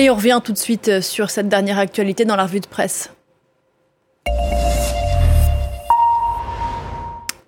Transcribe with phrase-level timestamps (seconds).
[0.00, 3.10] Et on revient tout de suite sur cette dernière actualité dans la revue de presse.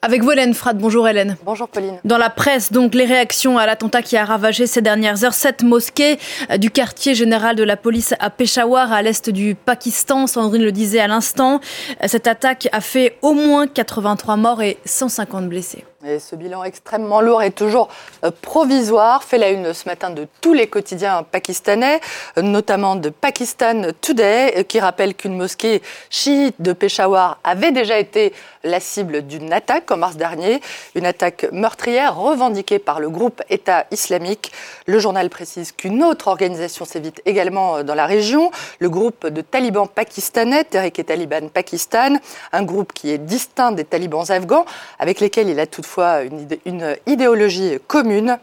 [0.03, 0.77] Avec vous, Hélène Frad.
[0.77, 1.39] Bonjour, Hélène.
[1.47, 1.99] Bonjour, Pauline.
[2.05, 5.33] Dans la presse, donc, les réactions à l'attentat qui a ravagé ces dernières heures.
[5.33, 6.19] Cette mosquée
[6.51, 10.27] euh, du quartier général de la police à Peshawar, à l'est du Pakistan.
[10.27, 11.59] Sandrine le disait à l'instant.
[12.03, 15.87] Euh, cette attaque a fait au moins 83 morts et 150 blessés.
[16.05, 17.89] Et ce bilan extrêmement lourd est toujours
[18.25, 22.01] euh, provisoire, fait la une ce matin de tous les quotidiens pakistanais,
[22.39, 28.01] euh, notamment de Pakistan Today, euh, qui rappelle qu'une mosquée chiite de Peshawar avait déjà
[28.01, 28.33] été
[28.65, 30.61] la cible d'une attaque en mars dernier,
[30.95, 34.53] une attaque meurtrière revendiquée par le groupe État islamique.
[34.87, 39.89] Le journal précise qu'une autre organisation s'évite également dans la région, le groupe de talibans
[39.89, 42.17] pakistanais, Tehrik et Taliban Pakistan,
[42.53, 44.65] un groupe qui est distinct des talibans afghans,
[44.99, 48.39] avec lesquels il a toutefois une idéologie commune.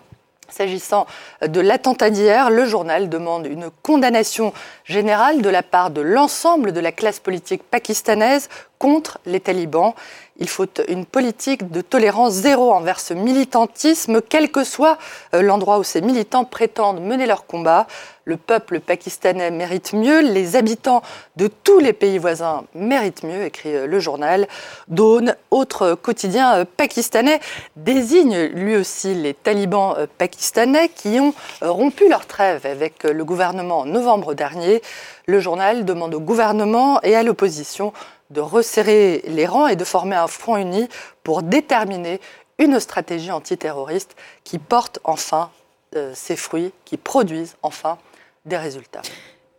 [0.49, 1.05] S'agissant
[1.41, 4.53] de l'attentat d'hier, le journal demande une condamnation
[4.83, 9.93] générale de la part de l'ensemble de la classe politique pakistanaise contre les talibans.
[10.39, 14.97] Il faut une politique de tolérance zéro envers ce militantisme, quel que soit
[15.35, 17.87] euh, l'endroit où ces militants prétendent mener leur combat.
[18.23, 21.01] Le peuple pakistanais mérite mieux, les habitants
[21.35, 24.47] de tous les pays voisins méritent mieux, écrit euh, le journal.
[24.87, 27.41] Dawn, autre quotidien euh, pakistanais,
[27.75, 33.85] désigne lui aussi les talibans pakistanais qui ont rompu leur trêve avec le gouvernement en
[33.85, 34.81] novembre dernier.
[35.25, 37.91] Le journal demande au gouvernement et à l'opposition
[38.29, 40.87] de resserrer les rangs et de former un front uni
[41.23, 42.19] pour déterminer
[42.57, 45.49] une stratégie antiterroriste qui porte enfin
[45.95, 47.97] euh, ses fruits, qui produise enfin
[48.45, 49.01] des résultats.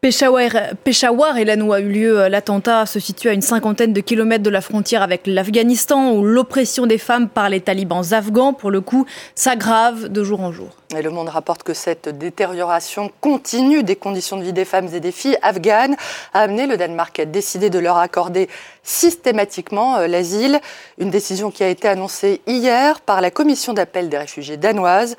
[0.01, 0.51] Peshawar,
[0.83, 4.01] Peshawar, et là où a eu lieu euh, l'attentat, se situe à une cinquantaine de
[4.01, 8.71] kilomètres de la frontière avec l'Afghanistan, où l'oppression des femmes par les talibans afghans, pour
[8.71, 10.69] le coup, s'aggrave de jour en jour.
[10.97, 15.01] Et le Monde rapporte que cette détérioration continue des conditions de vie des femmes et
[15.01, 15.97] des filles afghanes
[16.33, 18.49] a amené le Danemark à décider de leur accorder
[18.83, 20.61] systématiquement euh, l'asile,
[20.97, 25.19] une décision qui a été annoncée hier par la commission d'appel des réfugiés danoises.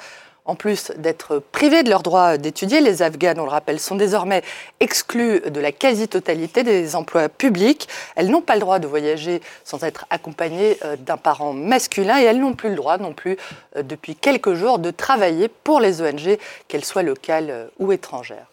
[0.51, 4.41] En plus d'être privés de leur droit d'étudier, les Afghanes, on le rappelle, sont désormais
[4.81, 7.87] exclus de la quasi-totalité des emplois publics.
[8.17, 12.25] Elles n'ont pas le droit de voyager sans être accompagnées euh, d'un parent masculin et
[12.25, 13.37] elles n'ont plus le droit non plus,
[13.77, 18.50] euh, depuis quelques jours, de travailler pour les ONG, qu'elles soient locales euh, ou étrangères.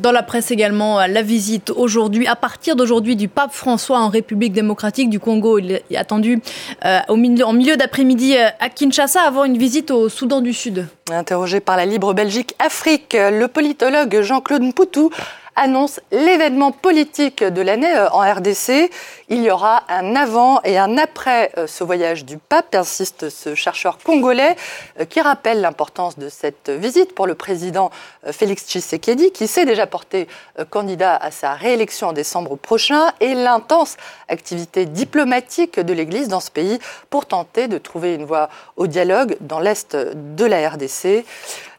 [0.00, 4.54] Dans la presse également, la visite aujourd'hui, à partir d'aujourd'hui, du pape François en République
[4.54, 5.58] démocratique du Congo.
[5.58, 6.40] Il est attendu
[6.86, 10.54] euh, au milieu, en milieu d'après-midi euh, à Kinshasa avant une visite au Soudan du
[10.54, 10.86] Sud.
[11.12, 15.10] Interrogé par la Libre Belgique Afrique, le politologue Jean-Claude Mpoutou
[15.60, 18.90] annonce l'événement politique de l'année euh, en RDC.
[19.28, 23.54] Il y aura un avant et un après euh, ce voyage du pape, insiste ce
[23.54, 24.56] chercheur congolais,
[24.98, 27.90] euh, qui rappelle l'importance de cette visite pour le président
[28.32, 30.28] Félix Tshisekedi, qui s'est déjà porté
[30.70, 33.96] candidat à sa réélection en décembre prochain, et l'intense
[34.28, 36.78] activité diplomatique de l'Église dans ce pays
[37.10, 41.24] pour tenter de trouver une voie au dialogue dans l'Est de la RDC.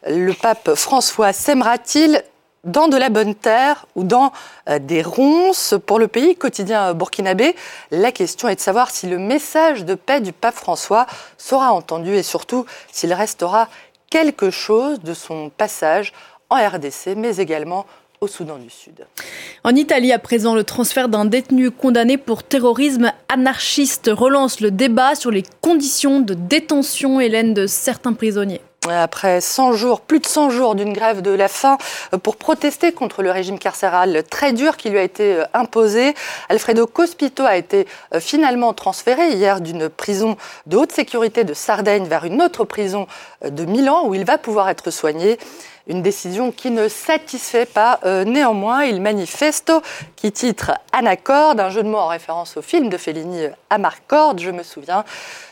[0.07, 2.23] Le pape François s'aimera-t-il
[2.63, 4.31] dans de la bonne terre ou dans
[4.69, 7.55] euh, des ronces pour le pays quotidien burkinabé.
[7.89, 11.07] La question est de savoir si le message de paix du pape François
[11.37, 13.67] sera entendu et surtout s'il restera
[14.09, 16.13] quelque chose de son passage
[16.49, 17.85] en RDC, mais également
[18.19, 19.07] au Soudan du Sud.
[19.63, 25.15] En Italie, à présent, le transfert d'un détenu condamné pour terrorisme anarchiste relance le débat
[25.15, 28.61] sur les conditions de détention, Hélène, de certains prisonniers.
[28.89, 31.77] Après 100 jours, plus de 100 jours d'une grève de la faim
[32.15, 36.15] euh, pour protester contre le régime carcéral très dur qui lui a été euh, imposé,
[36.49, 42.05] Alfredo Cospito a été euh, finalement transféré hier d'une prison de haute sécurité de Sardaigne
[42.05, 43.05] vers une autre prison
[43.47, 45.37] de Milan où il va pouvoir être soigné.
[45.91, 49.81] Une décision qui ne satisfait pas néanmoins il Manifesto,
[50.15, 54.51] qui titre Anaccord, un jeu de mots en référence au film de Fellini Amarcord, je
[54.51, 55.03] me souviens.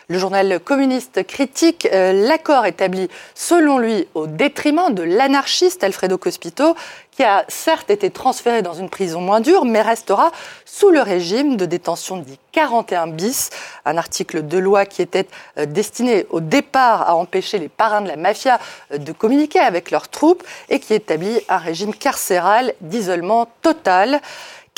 [0.08, 6.74] Le journal communiste critique euh, l'accord établi, selon lui, au détriment de l'anarchiste Alfredo Cospito,
[7.20, 10.32] qui a certes été transféré dans une prison moins dure, mais restera
[10.64, 13.50] sous le régime de détention dit 41 bis,
[13.84, 15.28] un article de loi qui était
[15.58, 18.58] euh, destiné au départ à empêcher les parrains de la mafia
[18.94, 24.22] euh, de communiquer avec leurs troupes et qui établit un régime carcéral d'isolement total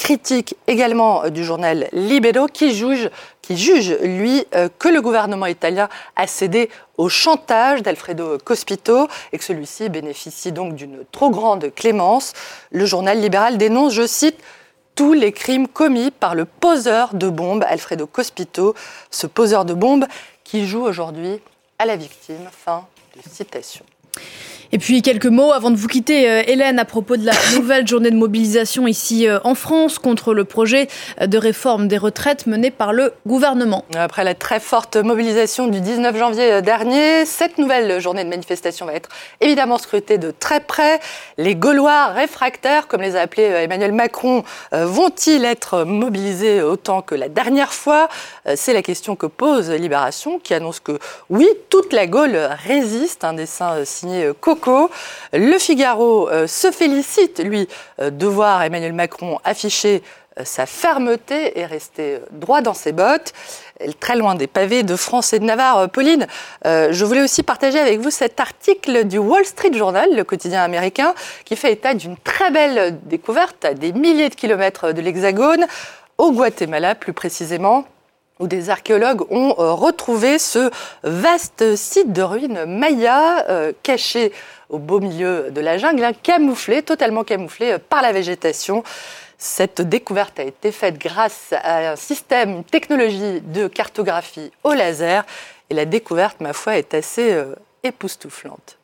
[0.02, 3.10] critique également du journal Libero qui juge
[3.42, 9.38] qui juge, lui, euh, que le gouvernement italien a cédé au chantage d'Alfredo Cospito et
[9.38, 12.34] que celui-ci bénéficie donc d'une trop grande clémence.
[12.72, 14.40] Le journal libéral dénonce, je cite,
[14.96, 18.76] tous les crimes commis par le poseur de bombes Alfredo Cospito,
[19.10, 20.06] ce poseur de bombes
[20.44, 21.40] qui joue aujourd'hui
[21.80, 22.50] à la victime.
[22.52, 23.86] Fin de citation.
[24.74, 27.86] Et puis quelques mots avant de vous quitter, euh, Hélène, à propos de la nouvelle
[27.86, 30.88] journée de mobilisation ici euh, en France contre le projet
[31.20, 33.84] de réforme des retraites mené par le gouvernement.
[33.96, 38.86] Après la très forte mobilisation du 19 janvier euh, dernier, cette nouvelle journée de manifestation
[38.86, 39.10] va être
[39.42, 41.02] évidemment scrutée de très près.
[41.38, 47.28] Les Gaulois réfractaires, comme les a appelés Emmanuel Macron, vont-ils être mobilisés autant que la
[47.28, 48.08] dernière fois?
[48.56, 50.98] C'est la question que pose Libération, qui annonce que
[51.30, 53.24] oui, toute la Gaule résiste.
[53.24, 54.61] Un dessin signé Coco
[55.34, 57.68] le Figaro euh, se félicite, lui,
[58.00, 60.04] euh, de voir Emmanuel Macron afficher
[60.40, 63.34] euh, sa fermeté et rester droit dans ses bottes,
[64.00, 65.90] très loin des pavés de France et de Navarre.
[65.90, 66.28] Pauline,
[66.64, 71.16] je voulais aussi partager avec vous cet article du Wall Street Journal, le quotidien américain,
[71.46, 75.66] qui fait état d'une très belle découverte à des milliers de kilomètres de l'Hexagone,
[76.20, 77.86] au Guatemala plus précisément
[78.42, 80.70] où des archéologues ont euh, retrouvé ce
[81.04, 84.34] vaste site de ruines maya euh, caché
[84.70, 88.84] au beau milieu de la jungle, hein, camouflé, totalement camouflé euh, par la végétation.
[89.38, 95.24] Cette découverte a été faite grâce à un système, une technologie de cartographie au laser.
[95.70, 97.36] Et la découverte, ma foi, est assez
[97.82, 98.78] époustouflante.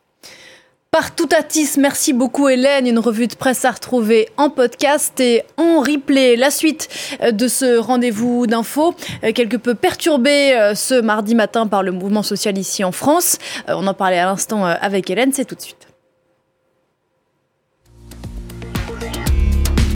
[1.00, 2.88] Partout à Tis, merci beaucoup Hélène.
[2.88, 6.36] Une revue de presse à retrouver en podcast et en replay.
[6.36, 6.90] La suite
[7.22, 11.92] euh, de ce rendez-vous d'infos, euh, quelque peu perturbé euh, ce mardi matin par le
[11.92, 13.38] mouvement social ici en France.
[13.68, 15.87] On en parlait à l'instant avec Hélène, c'est tout de suite.